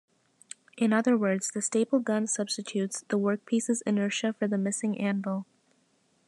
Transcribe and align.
In 0.77 0.93
other 0.93 1.15
words, 1.15 1.51
the 1.51 1.61
staple 1.61 1.99
gun 1.99 2.25
substitutes 2.25 3.05
the 3.09 3.19
workpiece's 3.19 3.81
inertia 3.83 4.33
for 4.33 4.47
the 4.47 4.57
missing 4.57 4.99
anvil. 4.99 5.45